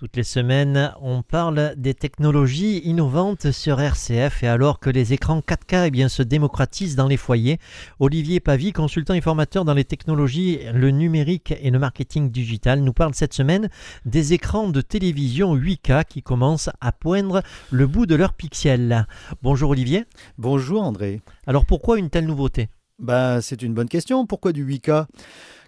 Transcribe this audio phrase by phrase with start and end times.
[0.00, 5.40] Toutes les semaines, on parle des technologies innovantes sur RCF et alors que les écrans
[5.40, 7.58] 4K eh bien, se démocratisent dans les foyers,
[7.98, 12.94] Olivier Pavie, consultant et formateur dans les technologies, le numérique et le marketing digital, nous
[12.94, 13.68] parle cette semaine
[14.06, 19.06] des écrans de télévision 8K qui commencent à poindre le bout de leurs pixels.
[19.42, 20.06] Bonjour Olivier.
[20.38, 21.20] Bonjour André.
[21.46, 22.70] Alors pourquoi une telle nouveauté?
[22.98, 24.24] Bah, C'est une bonne question.
[24.24, 25.06] Pourquoi du 8K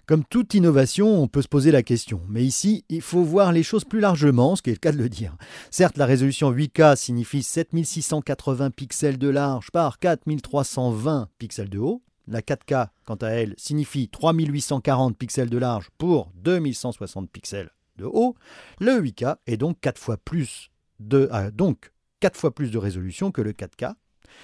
[0.05, 2.21] comme toute innovation, on peut se poser la question.
[2.27, 4.97] Mais ici, il faut voir les choses plus largement, ce qui est le cas de
[4.97, 5.35] le dire.
[5.71, 12.01] Certes, la résolution 8K signifie 7680 pixels de large par 4320 pixels de haut.
[12.27, 18.35] La 4K, quant à elle, signifie 3840 pixels de large pour 2160 pixels de haut.
[18.79, 23.31] Le 8K est donc 4 fois plus de, ah, donc 4 fois plus de résolution
[23.31, 23.93] que le 4K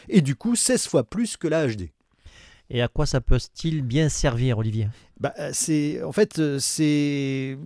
[0.07, 1.89] et du coup 16 fois plus que la HD.
[2.69, 4.89] Et à quoi ça peut-il bien servir, Olivier?
[5.19, 7.57] Bah, c'est, En fait, euh, c'est.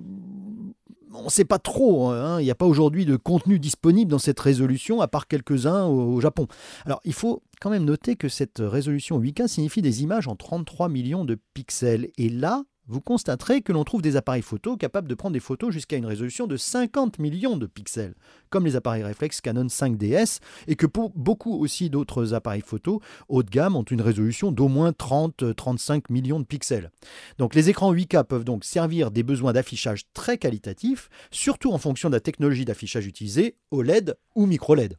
[1.16, 2.42] On ne sait pas trop, hein.
[2.42, 6.20] il n'y a pas aujourd'hui de contenu disponible dans cette résolution, à part quelques-uns au,
[6.20, 6.48] Japon.
[6.86, 10.90] Alors il faut quand même noter que cette résolution 8K signifie des images en 33
[10.90, 12.10] millions de pixels.
[12.18, 15.74] Et là, vous constaterez que l'on trouve des appareils photo capables de prendre des photos
[15.74, 18.14] jusqu'à une résolution de 50 millions de pixels,
[18.50, 23.44] comme les appareils réflexes Canon 5DS, et que pour beaucoup aussi d'autres appareils photo haut
[23.44, 26.92] de gamme ont une résolution d'au moins 30-35 millions de pixels.
[27.38, 32.10] Donc les écrans 8K peuvent donc servir des besoins d'affichage très qualitatifs, surtout en fonction
[32.10, 34.98] de la technologie d'affichage utilisée, OLED ou micro-LED.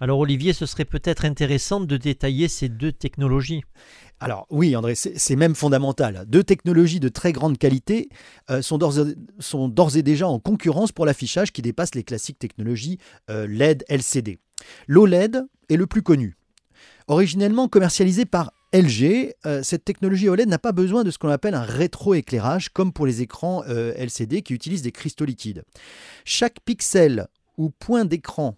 [0.00, 3.62] Alors Olivier, ce serait peut-être intéressant de détailler ces deux technologies.
[4.20, 6.24] Alors oui, André, c'est même fondamental.
[6.28, 8.10] Deux technologies de très grande qualité
[8.50, 8.76] euh, sont
[9.68, 12.98] d'ores et déjà en concurrence pour l'affichage qui dépasse les classiques technologies
[13.30, 14.38] euh, LED, LCD.
[14.86, 16.36] L'OLED est le plus connu.
[17.08, 21.54] Originellement commercialisé par LG, euh, cette technologie OLED n'a pas besoin de ce qu'on appelle
[21.54, 25.64] un rétroéclairage comme pour les écrans LCD qui utilisent des cristaux liquides.
[26.26, 27.26] Chaque pixel
[27.56, 28.56] ou point d'écran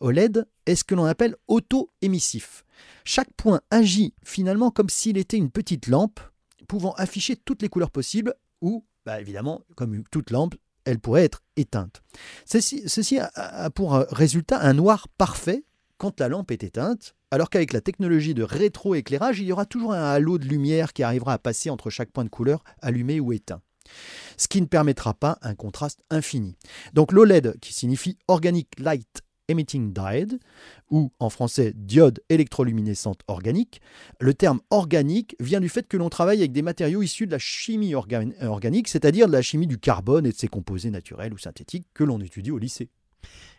[0.00, 2.63] OLED est ce que l'on appelle auto-émissif.
[3.04, 6.20] Chaque point agit finalement comme s'il était une petite lampe
[6.68, 11.42] pouvant afficher toutes les couleurs possibles ou, bah, évidemment, comme toute lampe, elle pourrait être
[11.56, 12.02] éteinte.
[12.46, 15.64] Ceci, a, pour résultat un noir parfait
[15.98, 19.92] quand la lampe est éteinte, alors qu'avec la technologie de rétroéclairage, il y aura toujours
[19.92, 23.32] un halo de lumière qui arrivera à passer entre chaque point de couleur allumé ou
[23.32, 23.62] éteint
[24.36, 26.56] ce qui ne permettra pas un contraste infini.
[26.92, 30.38] Donc l'OLED, qui signifie Organic Light Emitting Diode,
[30.90, 33.80] ou en français diode électroluminescente organique.
[34.20, 37.38] Le terme organique vient du fait que l'on travaille avec des matériaux issus de la
[37.38, 41.86] chimie organique, c'est-à-dire de la chimie du carbone et de ses composés naturels ou synthétiques
[41.94, 42.88] que l'on étudie au lycée.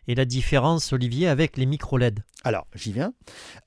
[0.08, 3.14] Et la différence, Olivier, avec les micro-LED Alors, j'y viens.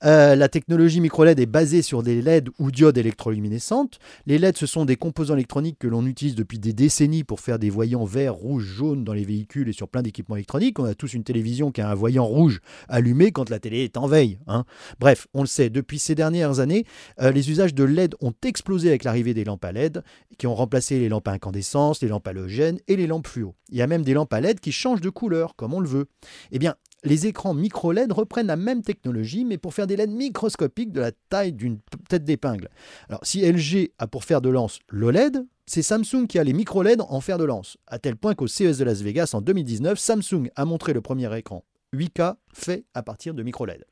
[0.05, 3.99] Euh, la technologie micro-LED est basée sur des LED ou diodes électroluminescentes.
[4.25, 7.59] Les LED, ce sont des composants électroniques que l'on utilise depuis des décennies pour faire
[7.59, 10.79] des voyants verts, rouges, jaunes dans les véhicules et sur plein d'équipements électroniques.
[10.79, 13.97] On a tous une télévision qui a un voyant rouge allumé quand la télé est
[13.97, 14.39] en veille.
[14.47, 14.63] Hein.
[14.99, 16.85] Bref, on le sait, depuis ces dernières années,
[17.21, 20.03] euh, les usages de LED ont explosé avec l'arrivée des lampes à LED
[20.37, 23.55] qui ont remplacé les lampes à incandescence, les lampes halogènes et les lampes fluo.
[23.71, 25.89] Il y a même des lampes à LED qui changent de couleur comme on le
[25.89, 26.07] veut.
[26.51, 30.91] Eh bien, les écrans micro-LED reprennent la même technologie, mais pour faire des LED microscopiques
[30.91, 31.79] de la taille d'une
[32.09, 32.69] tête d'épingle.
[33.07, 37.01] Alors, si LG a pour faire de lance l'OLED, c'est Samsung qui a les micro-LED
[37.01, 40.49] en fer de lance, à tel point qu'au CES de Las Vegas en 2019, Samsung
[40.55, 41.63] a montré le premier écran
[41.95, 43.85] 8K fait à partir de micro-LED.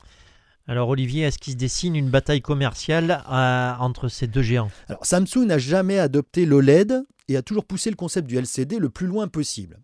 [0.68, 4.70] Alors Olivier, est-ce qu'il se dessine une bataille commerciale euh, entre ces deux géants?
[4.90, 8.90] Alors Samsung n'a jamais adopté l'OLED et a toujours poussé le concept du LCD le
[8.90, 9.80] plus loin possible.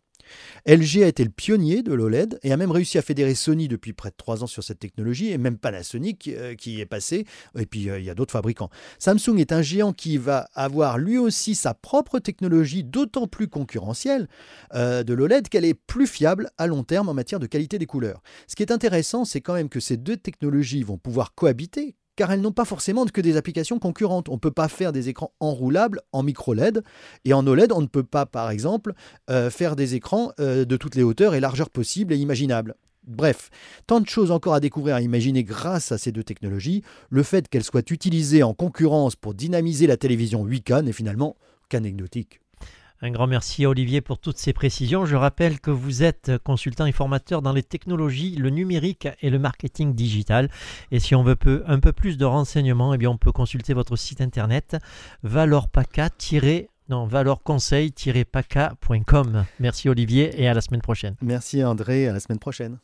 [0.66, 3.94] LG a été le pionnier de l'OLED et a même réussi à fédérer Sony depuis
[3.94, 7.26] près de trois ans sur cette technologie et même Panasonic euh, qui est passé.
[7.58, 8.70] Et puis euh, il y a d'autres fabricants.
[9.00, 14.28] Samsung est un géant qui va avoir lui aussi sa propre technologie d'autant plus concurrentielle
[14.74, 17.86] euh, de l'OLED qu'elle est plus fiable à long terme en matière de qualité des
[17.86, 18.22] couleurs.
[18.48, 22.32] Ce qui est intéressant, c'est quand même que ces deux technologies vont pouvoir cohabiter car
[22.32, 24.30] elles n'ont pas forcément que des applications concurrentes.
[24.30, 26.84] On ne peut pas faire des écrans enroulables en micro-LED,
[27.26, 28.94] et en OLED, on ne peut pas, par exemple,
[29.30, 32.76] euh, faire des écrans euh, de toutes les hauteurs et largeurs possibles et imaginables.
[33.06, 33.50] Bref,
[33.86, 36.84] tant de choses encore à découvrir, à imaginer grâce à ces deux technologies.
[37.10, 41.36] Le fait qu'elles soient utilisées en concurrence pour dynamiser la télévision 8K n'est finalement
[41.68, 42.43] qu'anecdotique.
[43.06, 45.04] Un grand merci à Olivier pour toutes ces précisions.
[45.04, 49.40] Je rappelle que vous êtes consultant et formateur dans les technologies, le numérique et le
[49.40, 50.50] marketing digital.
[50.90, 51.36] Et si on veut
[51.68, 54.78] un peu plus de renseignements, eh bien on peut consulter votre site internet
[55.22, 56.12] valorpaca
[56.88, 59.46] valorconseil-paca.com.
[59.60, 61.16] Merci Olivier et à la semaine prochaine.
[61.22, 62.78] Merci André, à la semaine prochaine.